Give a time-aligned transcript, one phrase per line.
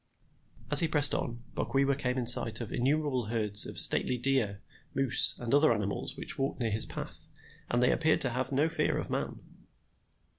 [0.71, 4.59] As he pressed on, Bok wewa came in sight of innumerable herds of stately deer,
[4.95, 7.29] moose, and other animals which walked near his path,
[7.69, 9.39] and they appeared to have no fear of man.